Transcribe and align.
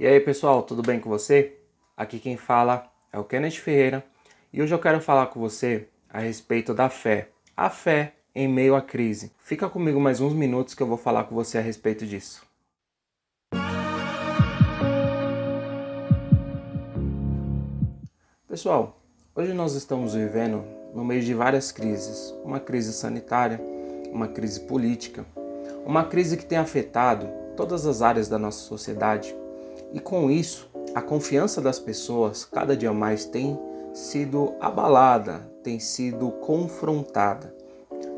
E 0.00 0.06
aí 0.06 0.20
pessoal, 0.20 0.62
tudo 0.62 0.80
bem 0.80 1.00
com 1.00 1.10
você? 1.10 1.56
Aqui 1.96 2.20
quem 2.20 2.36
fala 2.36 2.88
é 3.12 3.18
o 3.18 3.24
Kenneth 3.24 3.56
Ferreira 3.56 4.06
e 4.52 4.62
hoje 4.62 4.72
eu 4.72 4.78
quero 4.78 5.00
falar 5.00 5.26
com 5.26 5.40
você 5.40 5.88
a 6.08 6.20
respeito 6.20 6.72
da 6.72 6.88
fé. 6.88 7.30
A 7.56 7.68
fé 7.68 8.12
em 8.32 8.46
meio 8.46 8.76
à 8.76 8.80
crise. 8.80 9.32
Fica 9.38 9.68
comigo 9.68 9.98
mais 9.98 10.20
uns 10.20 10.32
minutos 10.32 10.72
que 10.72 10.84
eu 10.84 10.86
vou 10.86 10.96
falar 10.96 11.24
com 11.24 11.34
você 11.34 11.58
a 11.58 11.60
respeito 11.60 12.06
disso. 12.06 12.46
Pessoal, 18.46 19.00
hoje 19.34 19.52
nós 19.52 19.74
estamos 19.74 20.14
vivendo 20.14 20.62
no 20.94 21.04
meio 21.04 21.22
de 21.22 21.34
várias 21.34 21.72
crises. 21.72 22.32
Uma 22.44 22.60
crise 22.60 22.92
sanitária, 22.92 23.60
uma 24.12 24.28
crise 24.28 24.60
política, 24.60 25.26
uma 25.84 26.04
crise 26.04 26.36
que 26.36 26.46
tem 26.46 26.56
afetado 26.56 27.28
todas 27.56 27.84
as 27.84 28.00
áreas 28.00 28.28
da 28.28 28.38
nossa 28.38 28.60
sociedade 28.60 29.34
e 29.92 30.00
com 30.00 30.30
isso, 30.30 30.68
a 30.94 31.02
confiança 31.02 31.60
das 31.60 31.78
pessoas 31.78 32.44
cada 32.44 32.76
dia 32.76 32.92
mais 32.92 33.24
tem 33.24 33.58
sido 33.92 34.54
abalada, 34.60 35.50
tem 35.62 35.78
sido 35.78 36.30
confrontada, 36.30 37.54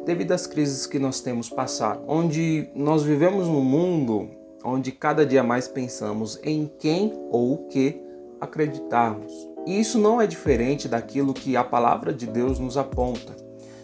devido 0.05 0.33
às 0.33 0.47
crises 0.47 0.87
que 0.87 0.99
nós 0.99 1.21
temos 1.21 1.49
passado, 1.49 2.03
onde 2.07 2.69
nós 2.75 3.03
vivemos 3.03 3.47
num 3.47 3.63
mundo 3.63 4.29
onde 4.65 4.93
cada 4.93 5.25
dia 5.25 5.43
mais 5.43 5.69
pensamos 5.69 6.39
em 6.43 6.71
quem 6.79 7.13
ou 7.31 7.55
o 7.55 7.59
que 7.69 8.01
acreditarmos. 8.41 9.33
E 9.67 9.79
isso 9.79 9.99
não 9.99 10.21
é 10.21 10.27
diferente 10.27 10.89
daquilo 10.89 11.35
que 11.35 11.57
a 11.57 11.65
palavra 11.65 12.13
de 12.13 12.27
Deus 12.27 12.59
nos 12.59 12.77
aponta. 12.77 13.37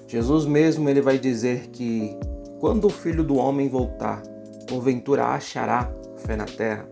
Jesus 0.07 0.47
mesmo 0.47 0.89
ele 0.89 1.01
vai 1.01 1.19
dizer 1.19 1.69
que 1.69 2.17
quando 2.61 2.87
o 2.87 2.91
Filho 2.91 3.25
do 3.25 3.37
homem 3.37 3.69
voltar, 3.69 4.23
porventura 4.67 5.27
achará 5.27 5.91
fé 6.17 6.37
na 6.37 6.47
terra. 6.47 6.89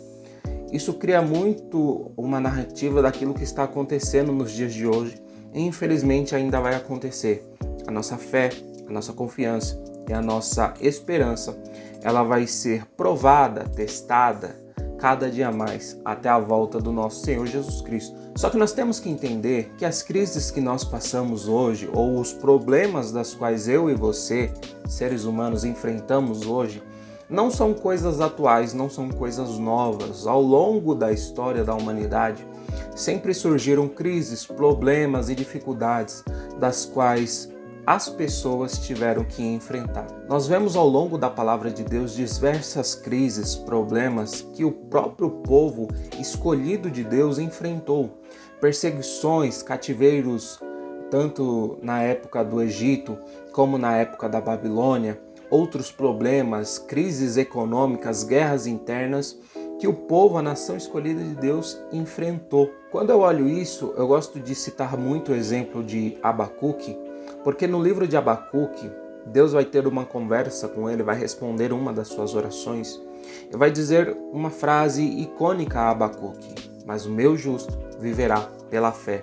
Isso 0.73 0.95
cria 0.95 1.23
muito 1.23 2.11
uma 2.17 2.41
narrativa 2.41 3.01
daquilo 3.01 3.35
que 3.35 3.45
está 3.45 3.65
acontecendo 3.65 4.33
nos 4.33 4.53
dias 4.53 4.73
de 4.75 4.87
hoje 4.87 5.23
e 5.53 5.61
infelizmente 5.61 6.35
ainda 6.35 6.61
vai 6.61 6.75
acontecer. 6.75 7.45
A 7.87 7.91
nossa 7.91 8.17
fé, 8.17 8.51
a 8.89 8.93
nossa 8.93 9.13
confiança 9.13 9.83
e 10.09 10.13
a 10.13 10.21
nossa 10.21 10.75
esperança, 10.81 11.57
ela 12.03 12.23
vai 12.23 12.47
ser 12.47 12.85
provada, 12.97 13.65
testada 13.65 14.65
cada 14.99 15.31
dia 15.31 15.53
mais 15.53 16.01
até 16.03 16.31
a 16.31 16.39
volta 16.39 16.79
do 16.79 16.91
nosso 16.91 17.25
Senhor 17.25 17.47
Jesus 17.47 17.83
Cristo. 17.83 18.17
Só 18.37 18.49
que 18.49 18.57
nós 18.57 18.73
temos 18.73 18.99
que 18.99 19.11
entender 19.11 19.71
que 19.77 19.85
as 19.85 20.03
crises 20.03 20.51
que 20.51 20.63
nós 20.63 20.83
passamos 20.83 21.47
hoje 21.47 21.91
ou 21.93 22.19
os 22.19 22.33
problemas 22.33 23.13
das 23.13 23.35
quais 23.35 23.69
eu 23.69 23.91
e 23.91 23.95
você, 23.95 24.51
seres 24.89 25.25
humanos, 25.25 25.63
enfrentamos 25.63 26.47
hoje, 26.47 26.83
não 27.29 27.51
são 27.51 27.73
coisas 27.73 28.21
atuais, 28.21 28.75
não 28.75 28.89
são 28.89 29.09
coisas 29.09 29.59
novas. 29.59 30.27
Ao 30.27 30.41
longo 30.41 30.95
da 30.95 31.13
história 31.13 31.65
da 31.65 31.75
humanidade, 31.75 32.47
sempre 32.95 33.33
surgiram 33.35 33.89
crises, 33.89 34.47
problemas 34.47 35.29
e 35.29 35.35
dificuldades 35.35 36.25
das 36.59 36.85
quais 36.85 37.53
as 37.87 38.09
pessoas 38.09 38.79
tiveram 38.79 39.25
que 39.25 39.43
enfrentar. 39.43 40.07
Nós 40.29 40.47
vemos 40.47 40.75
ao 40.75 40.89
longo 40.89 41.19
da 41.19 41.29
palavra 41.29 41.71
de 41.71 41.85
Deus 41.85 42.15
diversas 42.15 42.95
crises, 42.95 43.57
problemas 43.57 44.41
que 44.55 44.65
o 44.65 44.73
próprio 44.73 45.31
povo 45.31 45.89
escolhido 46.19 46.91
de 46.91 47.05
Deus 47.05 47.39
enfrentou. 47.39 48.23
Perseguições, 48.59 49.63
cativeiros, 49.63 50.59
tanto 51.11 51.79
na 51.83 52.03
época 52.03 52.43
do 52.43 52.63
Egito 52.63 53.19
como 53.53 53.77
na 53.77 53.97
época 53.97 54.29
da 54.29 54.41
Babilônia, 54.41 55.21
outros 55.55 55.93
problemas, 55.93 56.81
crises 56.81 57.37
econômicas, 57.37 58.25
guerras 58.25 58.67
internas 58.67 59.39
que 59.79 59.87
o 59.87 59.95
povo, 59.95 60.37
a 60.37 60.43
nação 60.43 60.77
escolhida 60.77 61.23
de 61.23 61.37
Deus, 61.37 61.79
enfrentou. 61.93 62.73
Quando 62.91 63.11
eu 63.11 63.21
olho 63.21 63.49
isso, 63.49 63.95
eu 63.97 64.09
gosto 64.09 64.41
de 64.41 64.53
citar 64.53 64.97
muito 64.97 65.31
o 65.31 65.35
exemplo 65.35 65.85
de 65.85 66.19
Abacuque, 66.21 66.99
porque 67.45 67.69
no 67.69 67.81
livro 67.81 68.09
de 68.09 68.17
Abacuque, 68.17 68.91
Deus 69.27 69.53
vai 69.53 69.65
ter 69.65 69.87
uma 69.87 70.05
conversa 70.05 70.67
com 70.67 70.91
ele, 70.91 71.05
vai 71.05 71.17
responder 71.17 71.73
uma 71.73 71.93
das 71.93 72.09
suas 72.09 72.35
orações 72.35 73.01
e 73.53 73.57
vai 73.57 73.71
dizer 73.71 74.17
uma 74.33 74.51
frase 74.51 75.05
icônica 75.05 75.79
a 75.79 75.91
Abacuque: 75.91 76.53
Mas 76.85 77.07
o 77.07 77.11
meu 77.11 77.37
justo 77.37 77.79
viverá 78.01 78.41
pela 78.69 78.91
fé. 78.91 79.23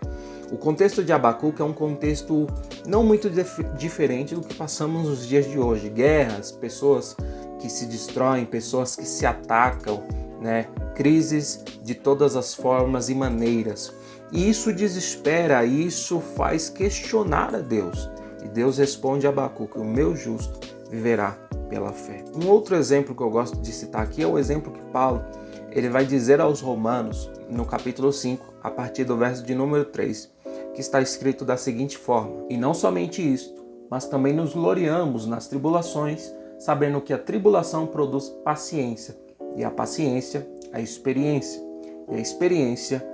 O 0.51 0.57
contexto 0.57 1.01
de 1.01 1.13
Abacuque 1.13 1.61
é 1.61 1.65
um 1.65 1.71
contexto 1.71 2.45
não 2.85 3.05
muito 3.05 3.29
diferente 3.77 4.35
do 4.35 4.41
que 4.41 4.53
passamos 4.53 5.07
nos 5.07 5.25
dias 5.25 5.49
de 5.49 5.57
hoje. 5.57 5.87
Guerras, 5.87 6.51
pessoas 6.51 7.15
que 7.57 7.69
se 7.69 7.85
destroem, 7.85 8.45
pessoas 8.45 8.93
que 8.93 9.05
se 9.05 9.25
atacam, 9.25 10.03
né? 10.41 10.67
crises 10.93 11.63
de 11.81 11.95
todas 11.95 12.35
as 12.35 12.53
formas 12.53 13.07
e 13.07 13.15
maneiras. 13.15 13.93
E 14.29 14.49
isso 14.49 14.73
desespera, 14.73 15.63
isso 15.63 16.19
faz 16.19 16.69
questionar 16.69 17.55
a 17.55 17.59
Deus. 17.59 18.09
E 18.43 18.49
Deus 18.49 18.77
responde 18.77 19.25
a 19.25 19.29
Abacuque: 19.29 19.79
O 19.79 19.85
meu 19.85 20.17
justo 20.17 20.59
viverá 20.89 21.31
pela 21.69 21.93
fé. 21.93 22.25
Um 22.35 22.49
outro 22.49 22.75
exemplo 22.75 23.15
que 23.15 23.23
eu 23.23 23.29
gosto 23.29 23.57
de 23.61 23.71
citar 23.71 24.01
aqui 24.01 24.21
é 24.21 24.27
o 24.27 24.37
exemplo 24.37 24.73
que 24.73 24.81
Paulo 24.91 25.23
ele 25.71 25.87
vai 25.87 26.05
dizer 26.05 26.41
aos 26.41 26.59
Romanos 26.59 27.31
no 27.49 27.65
capítulo 27.65 28.11
5, 28.11 28.45
a 28.61 28.69
partir 28.69 29.05
do 29.05 29.15
verso 29.15 29.43
de 29.43 29.55
número 29.55 29.85
3 29.85 30.40
que 30.73 30.81
está 30.81 31.01
escrito 31.01 31.45
da 31.45 31.57
seguinte 31.57 31.97
forma: 31.97 32.45
E 32.49 32.57
não 32.57 32.73
somente 32.73 33.21
isto, 33.21 33.63
mas 33.89 34.07
também 34.07 34.33
nos 34.33 34.53
gloriamos 34.53 35.25
nas 35.25 35.47
tribulações, 35.47 36.33
sabendo 36.59 37.01
que 37.01 37.13
a 37.13 37.17
tribulação 37.17 37.85
produz 37.87 38.29
paciência, 38.43 39.17
e 39.55 39.63
a 39.63 39.71
paciência, 39.71 40.47
a 40.71 40.79
experiência, 40.79 41.61
e 42.09 42.15
a 42.15 42.19
experiência, 42.19 43.05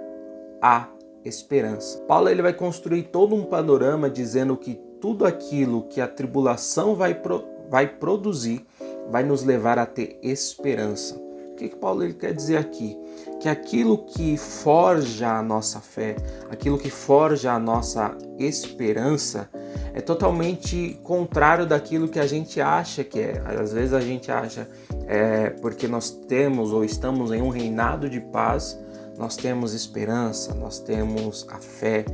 a 0.62 0.88
esperança. 1.26 2.00
Paulo 2.08 2.30
ele 2.30 2.42
vai 2.42 2.54
construir 2.54 3.04
todo 3.04 3.36
um 3.36 3.44
panorama 3.44 4.10
dizendo 4.10 4.56
que 4.56 4.80
tudo 5.02 5.26
aquilo 5.26 5.84
que 5.84 6.02
a 6.02 6.08
tribulação 6.08 6.96
vai, 6.96 7.14
pro, 7.14 7.44
vai 7.70 7.88
produzir 7.88 8.66
vai 9.10 9.24
nos 9.24 9.44
levar 9.44 9.78
a 9.78 9.86
ter 9.86 10.20
esperança 10.22 11.27
que, 11.58 11.70
que 11.70 11.76
Paulo 11.76 12.04
ele 12.04 12.14
quer 12.14 12.34
dizer 12.34 12.58
aqui? 12.58 12.98
Que 13.42 13.50
aquilo 13.50 13.98
que 14.06 14.38
forja 14.38 15.38
a 15.38 15.42
nossa 15.42 15.80
fé, 15.80 16.16
aquilo 16.50 16.78
que 16.78 16.90
forja 16.90 17.52
a 17.52 17.60
nossa 17.60 18.16
esperança, 18.38 19.50
é 19.94 20.00
totalmente 20.00 21.00
contrário 21.04 21.66
daquilo 21.66 22.08
que 22.08 22.20
a 22.20 22.28
gente 22.28 22.62
acha 22.62 23.04
que 23.04 23.20
é. 23.20 23.44
Às 23.46 23.74
vezes 23.74 23.94
a 23.94 24.00
gente 24.00 24.32
acha, 24.32 24.70
é, 25.08 25.50
porque 25.50 25.88
nós 25.88 26.12
temos 26.12 26.72
ou 26.72 26.86
estamos 26.86 27.32
em 27.32 27.42
um 27.42 27.50
reinado 27.50 28.10
de 28.10 28.22
paz, 28.22 28.80
nós 29.18 29.36
temos 29.36 29.74
esperança, 29.74 30.54
nós 30.54 30.80
temos 30.80 31.48
a 31.50 31.58
fé, 31.58 32.06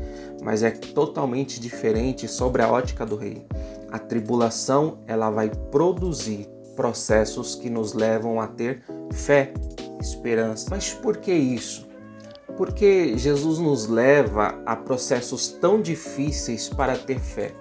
mas 0.42 0.64
é 0.64 0.72
totalmente 0.72 1.60
diferente 1.60 2.28
sobre 2.30 2.62
a 2.62 2.72
ótica 2.72 3.06
do 3.06 3.18
rei. 3.18 3.46
A 3.92 4.00
tribulação 4.00 5.00
ela 5.06 5.30
vai 5.30 5.52
produzir 5.70 6.53
processos 6.76 7.56
que 7.56 7.70
nos 7.70 7.94
levam 7.94 8.40
a 8.40 8.48
ter 8.48 8.84
fé, 9.12 9.54
esperança. 10.00 10.68
Mas 10.70 10.94
por 10.94 11.18
que 11.18 11.34
isso? 11.34 11.88
Porque 12.58 13.18
Jesus 13.18 13.60
nos 13.60 13.88
leva 13.88 14.62
a 14.66 14.76
processos 14.76 15.48
tão 15.50 15.82
difíceis 15.82 16.70
para 16.70 16.98
ter 16.98 17.20
fé. 17.20 17.54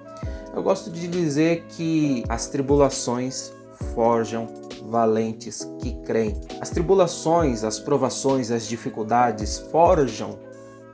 Eu 0.54 0.62
gosto 0.62 0.90
de 0.90 1.08
dizer 1.08 1.64
que 1.68 2.24
as 2.28 2.46
tribulações 2.48 3.52
forjam 3.94 4.48
valentes 4.84 5.66
que 5.80 5.94
creem. 6.02 6.38
As 6.60 6.68
tribulações, 6.68 7.64
as 7.64 7.78
provações, 7.78 8.50
as 8.50 8.66
dificuldades 8.66 9.58
forjam, 9.70 10.38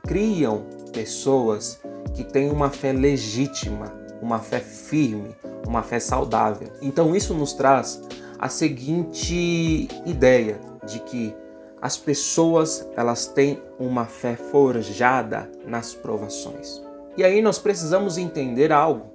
criam 0.07 0.63
pessoas 0.93 1.79
que 2.15 2.23
têm 2.23 2.51
uma 2.51 2.69
fé 2.69 2.93
legítima, 2.93 3.93
uma 4.21 4.39
fé 4.39 4.59
firme, 4.59 5.35
uma 5.69 5.83
fé 5.83 5.99
saudável. 5.99 6.67
Então 6.81 7.15
isso 7.15 7.33
nos 7.35 7.53
traz 7.53 8.01
a 8.39 8.49
seguinte 8.49 9.87
ideia 10.03 10.59
de 10.83 10.99
que 11.01 11.35
as 11.79 11.95
pessoas 11.95 12.89
elas 12.97 13.27
têm 13.27 13.61
uma 13.79 14.05
fé 14.05 14.35
forjada 14.35 15.49
nas 15.65 15.93
provações. 15.93 16.81
E 17.15 17.23
aí 17.23 17.41
nós 17.41 17.59
precisamos 17.59 18.17
entender 18.17 18.71
algo. 18.71 19.13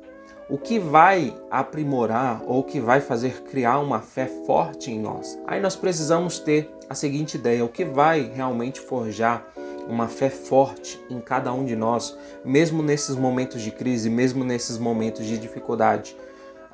O 0.48 0.56
que 0.56 0.78
vai 0.78 1.34
aprimorar 1.50 2.42
ou 2.46 2.60
o 2.60 2.62
que 2.62 2.78
vai 2.78 3.00
fazer 3.00 3.42
criar 3.44 3.78
uma 3.80 4.00
fé 4.00 4.26
forte 4.46 4.90
em 4.90 5.00
nós? 5.00 5.38
Aí 5.46 5.60
nós 5.60 5.74
precisamos 5.74 6.38
ter 6.38 6.70
a 6.88 6.94
seguinte 6.94 7.36
ideia: 7.36 7.64
o 7.64 7.68
que 7.68 7.84
vai 7.84 8.30
realmente 8.32 8.78
forjar 8.78 9.46
uma 9.88 10.06
fé 10.06 10.28
forte 10.30 11.02
em 11.10 11.20
cada 11.20 11.52
um 11.52 11.64
de 11.64 11.74
nós, 11.74 12.16
mesmo 12.44 12.82
nesses 12.82 13.16
momentos 13.16 13.62
de 13.62 13.70
crise, 13.70 14.08
mesmo 14.10 14.44
nesses 14.44 14.78
momentos 14.78 15.24
de 15.24 15.38
dificuldade? 15.38 16.14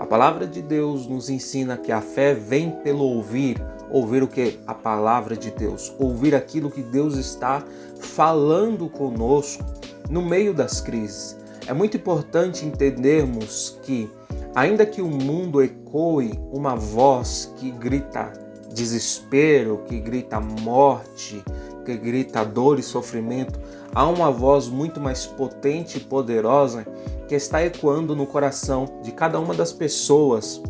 A 0.00 0.06
palavra 0.06 0.46
de 0.46 0.62
Deus 0.62 1.06
nos 1.06 1.28
ensina 1.28 1.76
que 1.76 1.92
a 1.92 2.00
fé 2.00 2.32
vem 2.32 2.70
pelo 2.70 3.04
ouvir, 3.04 3.62
ouvir 3.90 4.22
o 4.22 4.26
que? 4.26 4.58
A 4.66 4.72
palavra 4.72 5.36
de 5.36 5.50
Deus, 5.50 5.94
ouvir 5.98 6.34
aquilo 6.34 6.70
que 6.70 6.82
Deus 6.82 7.16
está 7.16 7.62
falando 7.98 8.88
conosco 8.88 9.62
no 10.08 10.22
meio 10.22 10.54
das 10.54 10.80
crises. 10.80 11.36
É 11.66 11.74
muito 11.74 11.98
importante 11.98 12.64
entendermos 12.64 13.78
que, 13.82 14.10
ainda 14.54 14.86
que 14.86 15.02
o 15.02 15.06
mundo 15.06 15.62
ecoe 15.62 16.32
uma 16.50 16.74
voz 16.74 17.52
que 17.58 17.70
grita 17.70 18.32
desespero, 18.72 19.82
que 19.86 20.00
grita 20.00 20.40
morte, 20.40 21.44
que 21.84 21.94
grita 21.94 22.42
dor 22.42 22.78
e 22.78 22.82
sofrimento, 22.82 23.60
há 23.94 24.06
uma 24.06 24.30
voz 24.30 24.68
muito 24.68 25.00
mais 25.00 25.26
potente 25.26 25.98
e 25.98 26.00
poderosa 26.00 26.86
que 27.28 27.34
está 27.34 27.64
ecoando 27.64 28.14
no 28.14 28.26
coração 28.26 29.00
de 29.02 29.12
cada 29.12 29.38
uma 29.38 29.54
das 29.54 29.72
pessoas 29.72 30.60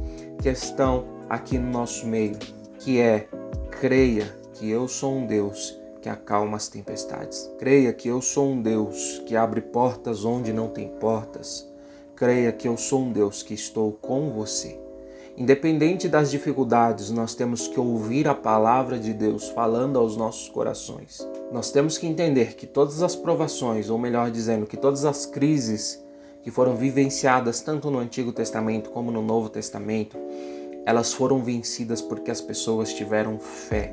que 0.43 0.49
estão 0.49 1.05
aqui 1.29 1.59
no 1.59 1.71
nosso 1.71 2.07
meio, 2.07 2.37
que 2.79 3.01
é 3.01 3.29
creia 3.71 4.35
que 4.55 4.69
eu 4.71 4.89
sou 4.89 5.17
um 5.17 5.27
Deus 5.27 5.79
que 6.01 6.09
acalma 6.09 6.57
as 6.57 6.69
tempestades. 6.69 7.51
Creia 7.59 7.93
que 7.93 8.09
eu 8.09 8.23
sou 8.23 8.51
um 8.51 8.61
Deus 8.61 9.23
que 9.27 9.37
abre 9.37 9.61
portas 9.61 10.25
onde 10.25 10.53
não 10.53 10.69
tem 10.69 10.89
portas. 10.89 11.71
Creia 12.17 12.53
que 12.53 12.69
eu 12.69 12.77
sou 12.77 13.03
um 13.03 13.13
Deus 13.13 13.43
que 13.43 13.55
estou 13.55 13.93
com 13.93 14.31
você. 14.31 14.79
Independente 15.37 16.09
das 16.09 16.31
dificuldades, 16.31 17.11
nós 17.11 17.35
temos 17.35 17.67
que 17.67 17.81
ouvir 17.81 18.29
a 18.29 18.35
palavra 18.35 18.99
de 18.99 19.13
Deus 19.13 19.49
falando 19.49 19.99
aos 19.99 20.17
nossos 20.17 20.49
corações. 20.49 21.27
Nós 21.53 21.71
temos 21.71 21.97
que 21.97 22.07
entender 22.07 22.55
que 22.55 22.67
todas 22.67 23.03
as 23.03 23.17
provações, 23.17 23.89
ou 23.89 23.99
melhor 23.99 24.31
dizendo, 24.31 24.67
que 24.67 24.77
todas 24.77 25.05
as 25.05 25.25
crises 25.25 26.05
que 26.43 26.51
foram 26.51 26.77
vivenciadas 26.77 27.61
tanto 27.61 27.91
no 27.91 27.99
Antigo 27.99 28.33
Testamento 28.33 28.91
como 28.91 29.11
no 29.11 29.23
Novo 29.23 29.49
Testamento, 29.49 30.17
elas 30.85 31.13
foram 31.13 31.43
vencidas 31.43 32.01
porque 32.01 32.31
as 32.31 32.41
pessoas 32.41 32.93
tiveram 32.93 33.39
fé. 33.39 33.93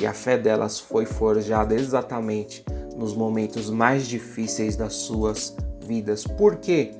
E 0.00 0.06
a 0.06 0.12
fé 0.12 0.38
delas 0.38 0.78
foi 0.78 1.06
forjada 1.06 1.74
exatamente 1.74 2.64
nos 2.96 3.14
momentos 3.14 3.70
mais 3.70 4.06
difíceis 4.06 4.76
das 4.76 4.94
suas 4.94 5.56
vidas. 5.80 6.24
Por 6.24 6.56
quê? 6.56 6.92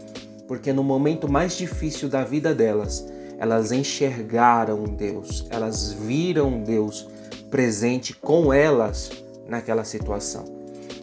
Porque 0.47 0.73
no 0.73 0.83
momento 0.83 1.31
mais 1.31 1.57
difícil 1.57 2.09
da 2.09 2.25
vida 2.25 2.55
delas, 2.55 3.07
elas 3.39 3.71
enxergaram 3.73 4.85
Deus, 4.85 5.47
elas 5.49 5.93
viram 5.93 6.63
Deus 6.63 7.09
presente 7.51 8.13
com 8.13 8.53
elas 8.53 9.11
naquela 9.49 9.85
situação. 9.85 10.45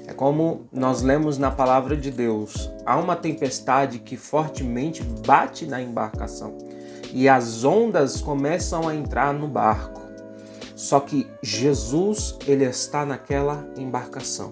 É 0.07 0.13
como 0.13 0.67
nós 0.71 1.01
lemos 1.01 1.37
na 1.37 1.49
palavra 1.49 1.97
de 1.97 2.11
Deus: 2.11 2.69
há 2.85 2.97
uma 2.97 3.15
tempestade 3.15 3.99
que 3.99 4.17
fortemente 4.17 5.01
bate 5.25 5.65
na 5.65 5.81
embarcação 5.81 6.57
e 7.11 7.29
as 7.29 7.63
ondas 7.63 8.21
começam 8.21 8.87
a 8.87 8.93
entrar 8.93 9.33
no 9.33 9.47
barco. 9.47 10.01
Só 10.75 10.99
que 10.99 11.25
Jesus, 11.41 12.37
ele 12.45 12.65
está 12.65 13.05
naquela 13.05 13.65
embarcação. 13.77 14.51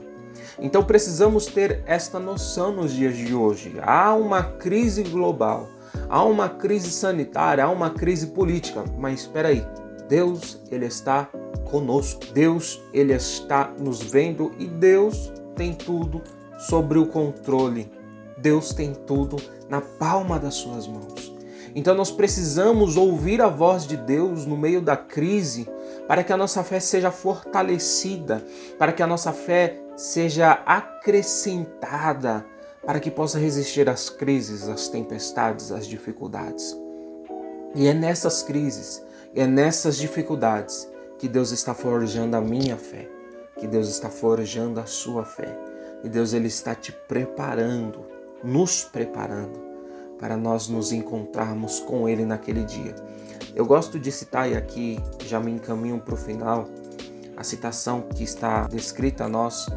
Então 0.57 0.83
precisamos 0.83 1.47
ter 1.47 1.83
esta 1.85 2.17
noção 2.17 2.71
nos 2.73 2.93
dias 2.93 3.17
de 3.17 3.35
hoje. 3.35 3.75
Há 3.81 4.13
uma 4.13 4.43
crise 4.43 5.03
global 5.03 5.67
há 6.09 6.23
uma 6.23 6.49
crise 6.49 6.91
sanitária, 6.91 7.63
há 7.63 7.69
uma 7.69 7.89
crise 7.89 8.27
política, 8.27 8.83
mas 8.97 9.21
espera 9.21 9.49
aí, 9.49 9.65
Deus 10.07 10.59
ele 10.71 10.85
está 10.85 11.29
conosco. 11.65 12.21
Deus 12.33 12.81
ele 12.93 13.13
está 13.13 13.73
nos 13.79 14.01
vendo 14.03 14.51
e 14.59 14.67
Deus 14.67 15.33
tem 15.55 15.73
tudo 15.73 16.21
sobre 16.57 16.99
o 16.99 17.07
controle. 17.07 17.91
Deus 18.37 18.73
tem 18.73 18.93
tudo 18.93 19.37
na 19.69 19.81
palma 19.81 20.37
das 20.37 20.55
suas 20.55 20.87
mãos. 20.87 21.33
Então 21.75 21.95
nós 21.95 22.11
precisamos 22.11 22.97
ouvir 22.97 23.41
a 23.41 23.47
voz 23.47 23.87
de 23.87 23.97
Deus 23.97 24.45
no 24.45 24.55
meio 24.55 24.81
da 24.81 24.95
crise 24.95 25.67
para 26.07 26.23
que 26.23 26.31
a 26.31 26.37
nossa 26.37 26.63
fé 26.63 26.79
seja 26.79 27.09
fortalecida, 27.09 28.45
para 28.77 28.91
que 28.91 29.01
a 29.01 29.07
nossa 29.07 29.31
fé 29.31 29.79
seja 29.95 30.51
acrescentada, 30.65 32.45
para 32.85 32.99
que 32.99 33.09
possa 33.09 33.39
resistir 33.39 33.89
às 33.89 34.09
crises, 34.09 34.67
às 34.67 34.87
tempestades, 34.87 35.71
às 35.71 35.87
dificuldades. 35.87 36.77
E 37.75 37.87
é 37.87 37.93
nessas 37.93 38.43
crises, 38.43 39.03
é 39.33 39.47
nessas 39.47 39.97
dificuldades 39.97 40.89
que 41.17 41.27
Deus 41.27 41.51
está 41.51 41.73
forjando 41.73 42.35
a 42.35 42.41
minha 42.41 42.77
fé, 42.77 43.09
que 43.57 43.67
Deus 43.67 43.87
está 43.87 44.09
forjando 44.09 44.79
a 44.79 44.85
sua 44.85 45.23
fé. 45.23 45.57
E 46.03 46.09
Deus 46.09 46.33
ele 46.33 46.47
está 46.47 46.75
te 46.75 46.91
preparando, 46.91 48.05
nos 48.43 48.83
preparando 48.83 49.73
para 50.19 50.37
nós 50.37 50.67
nos 50.67 50.91
encontrarmos 50.91 51.79
com 51.79 52.07
ele 52.07 52.25
naquele 52.25 52.63
dia. 52.63 52.95
Eu 53.55 53.65
gosto 53.65 53.99
de 53.99 54.11
citar 54.11 54.49
e 54.49 54.55
aqui 54.55 54.99
já 55.25 55.39
me 55.39 55.51
encaminho 55.51 55.99
para 55.99 56.13
o 56.13 56.17
final 56.17 56.67
a 57.35 57.43
citação 57.43 58.01
que 58.01 58.23
está 58.23 58.67
descrita 58.67 59.25
a 59.25 59.29
nós 59.29 59.67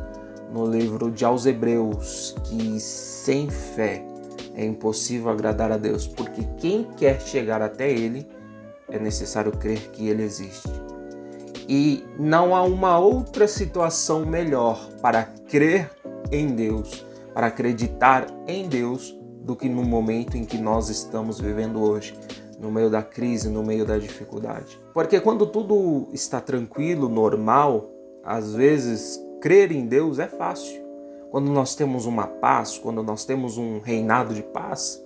no 0.53 0.67
livro 0.67 1.11
de 1.11 1.25
aos 1.25 1.47
Hebreus 1.47 2.35
que 2.45 2.79
sem 2.81 3.51
fé 3.51 4.05
é 4.55 4.65
impossível 4.65 5.31
agradar 5.31 5.71
a 5.71 5.77
Deus, 5.77 6.07
porque 6.07 6.43
quem 6.57 6.85
quer 6.97 7.21
chegar 7.21 7.61
até 7.61 7.91
Ele 7.91 8.27
é 8.89 8.99
necessário 8.99 9.53
crer 9.53 9.91
que 9.91 10.09
Ele 10.09 10.23
existe. 10.23 10.71
E 11.69 12.05
não 12.19 12.55
há 12.55 12.63
uma 12.63 12.99
outra 12.99 13.47
situação 13.47 14.25
melhor 14.25 14.89
para 15.03 15.25
crer 15.49 15.91
em 16.33 16.55
Deus, 16.55 17.05
para 17.35 17.49
acreditar 17.49 18.27
em 18.47 18.69
Deus, 18.69 19.17
do 19.43 19.55
que 19.55 19.69
no 19.69 19.85
momento 19.85 20.37
em 20.37 20.45
que 20.45 20.59
nós 20.59 20.89
estamos 20.89 21.41
vivendo 21.41 21.81
hoje, 21.81 22.19
no 22.59 22.71
meio 22.71 22.89
da 22.89 23.03
crise, 23.03 23.49
no 23.49 23.63
meio 23.63 23.85
da 23.85 23.99
dificuldade. 23.99 24.79
Porque 24.95 25.21
quando 25.21 25.47
tudo 25.47 26.09
está 26.13 26.41
tranquilo, 26.41 27.09
normal, 27.09 27.91
às 28.25 28.55
vezes 28.55 29.21
crer 29.47 29.71
em 29.71 29.87
Deus 29.87 30.19
é 30.19 30.27
fácil. 30.27 30.83
Quando 31.31 31.53
nós 31.53 31.77
temos 31.77 32.05
uma 32.05 32.27
paz, 32.27 32.79
quando 32.79 33.01
nós 33.01 33.25
temos 33.25 33.57
um 33.57 33.79
reinado 33.79 34.35
de 34.35 34.43
paz, 34.43 35.01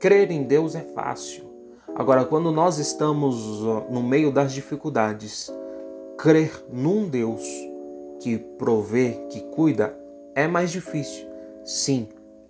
crer 0.00 0.32
em 0.32 0.42
Deus 0.42 0.74
é 0.74 0.80
fácil. 0.80 1.44
Agora, 1.94 2.24
quando 2.24 2.50
nós 2.50 2.78
estamos 2.78 3.60
no 3.88 4.02
meio 4.02 4.32
das 4.32 4.52
dificuldades, 4.52 5.52
crer 6.18 6.64
num 6.68 7.08
Deus 7.08 7.44
que 8.18 8.36
provê, 8.36 9.24
que 9.30 9.42
cuida, 9.54 9.96
é 10.34 10.48
mais 10.48 10.72
difícil. 10.72 11.24
Sim, 11.62 12.08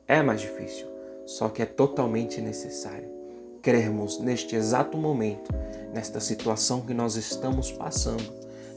é 0.08 0.22
mais 0.22 0.40
difícil. 0.40 0.86
Só 1.26 1.50
que 1.50 1.60
é 1.60 1.66
totalmente 1.66 2.40
necessário 2.40 3.10
crermos 3.60 4.18
neste 4.20 4.56
exato 4.56 4.96
momento, 4.96 5.52
nesta 5.92 6.18
situação 6.18 6.80
que 6.80 6.94
nós 6.94 7.14
estamos 7.14 7.70
passando, 7.70 8.32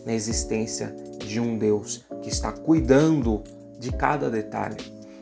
na 0.06 0.14
existência 0.14 0.94
de 1.20 1.40
um 1.40 1.58
Deus 1.58 2.09
que 2.22 2.30
está 2.30 2.52
cuidando 2.52 3.44
de 3.78 3.92
cada 3.92 4.30
detalhe. 4.30 4.78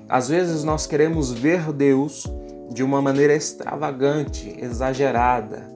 Às 0.10 0.30
vezes 0.30 0.64
nós 0.64 0.88
queremos 0.88 1.32
ver 1.32 1.72
Deus 1.74 2.26
de 2.72 2.84
uma 2.84 3.02
maneira 3.02 3.34
extravagante, 3.34 4.56
exagerada, 4.60 5.68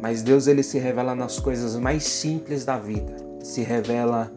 mas 0.00 0.22
Deus 0.22 0.46
ele 0.46 0.62
se 0.62 0.78
revela 0.78 1.14
nas 1.14 1.38
coisas 1.38 1.76
mais 1.76 2.04
simples 2.04 2.64
da 2.64 2.78
vida. 2.78 3.16
Se 3.42 3.62
revela 3.62 4.32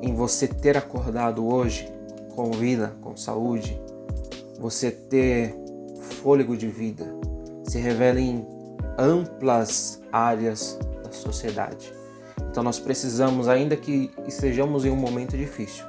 em 0.00 0.14
você 0.14 0.46
ter 0.46 0.76
acordado 0.76 1.46
hoje 1.46 1.92
com 2.34 2.50
vida, 2.52 2.94
com 3.00 3.16
saúde, 3.16 3.80
você 4.58 4.90
ter 4.90 5.54
fôlego 6.22 6.56
de 6.56 6.68
vida. 6.68 7.04
Se 7.64 7.78
revela 7.78 8.20
em 8.20 8.46
amplas 8.98 10.00
áreas 10.12 10.78
da 11.02 11.10
sociedade. 11.10 11.99
Então 12.48 12.62
nós 12.62 12.78
precisamos, 12.78 13.48
ainda 13.48 13.76
que 13.76 14.10
estejamos 14.26 14.84
em 14.84 14.90
um 14.90 14.96
momento 14.96 15.36
difícil, 15.36 15.84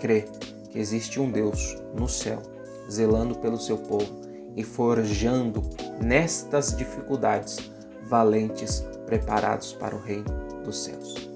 crer 0.00 0.28
que 0.70 0.78
existe 0.78 1.20
um 1.20 1.30
Deus 1.30 1.76
no 1.94 2.08
céu, 2.08 2.42
zelando 2.90 3.36
pelo 3.36 3.58
seu 3.58 3.78
povo 3.78 4.20
e 4.56 4.62
forjando 4.62 5.62
nestas 6.00 6.76
dificuldades 6.76 7.70
valentes 8.08 8.84
preparados 9.06 9.72
para 9.72 9.94
o 9.94 10.00
reino 10.00 10.62
dos 10.64 10.84
céus. 10.84 11.35